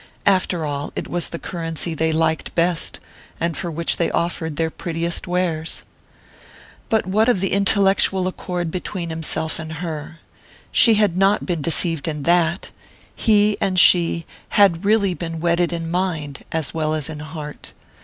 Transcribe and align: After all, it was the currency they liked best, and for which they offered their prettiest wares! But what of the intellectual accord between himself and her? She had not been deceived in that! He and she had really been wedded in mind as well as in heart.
After 0.25 0.65
all, 0.65 0.91
it 0.95 1.07
was 1.07 1.27
the 1.29 1.37
currency 1.37 1.93
they 1.93 2.11
liked 2.11 2.55
best, 2.55 2.99
and 3.39 3.55
for 3.55 3.69
which 3.69 3.97
they 3.97 4.09
offered 4.09 4.55
their 4.55 4.71
prettiest 4.71 5.27
wares! 5.27 5.83
But 6.89 7.05
what 7.05 7.29
of 7.29 7.39
the 7.39 7.51
intellectual 7.53 8.27
accord 8.27 8.71
between 8.71 9.11
himself 9.11 9.59
and 9.59 9.73
her? 9.73 10.19
She 10.71 10.95
had 10.95 11.17
not 11.17 11.45
been 11.45 11.61
deceived 11.61 12.07
in 12.07 12.23
that! 12.23 12.71
He 13.15 13.57
and 13.61 13.79
she 13.79 14.25
had 14.49 14.85
really 14.85 15.13
been 15.13 15.39
wedded 15.39 15.71
in 15.71 15.91
mind 15.91 16.45
as 16.51 16.73
well 16.73 16.95
as 16.95 17.07
in 17.07 17.19
heart. 17.19 17.73